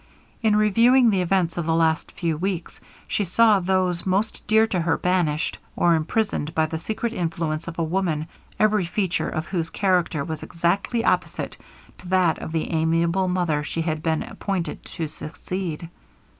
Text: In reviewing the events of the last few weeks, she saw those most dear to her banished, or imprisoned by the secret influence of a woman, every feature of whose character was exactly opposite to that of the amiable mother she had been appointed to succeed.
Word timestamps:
In 0.41 0.55
reviewing 0.55 1.11
the 1.11 1.21
events 1.21 1.57
of 1.57 1.67
the 1.67 1.75
last 1.75 2.11
few 2.13 2.35
weeks, 2.35 2.81
she 3.07 3.23
saw 3.23 3.59
those 3.59 4.03
most 4.03 4.41
dear 4.47 4.65
to 4.65 4.79
her 4.79 4.97
banished, 4.97 5.59
or 5.75 5.93
imprisoned 5.93 6.55
by 6.55 6.65
the 6.65 6.79
secret 6.79 7.13
influence 7.13 7.67
of 7.67 7.77
a 7.77 7.83
woman, 7.83 8.25
every 8.59 8.87
feature 8.87 9.29
of 9.29 9.45
whose 9.45 9.69
character 9.69 10.23
was 10.23 10.41
exactly 10.41 11.05
opposite 11.05 11.55
to 11.99 12.07
that 12.07 12.39
of 12.39 12.51
the 12.51 12.71
amiable 12.71 13.27
mother 13.27 13.63
she 13.63 13.83
had 13.83 14.01
been 14.01 14.23
appointed 14.23 14.83
to 14.85 15.05
succeed. 15.07 15.87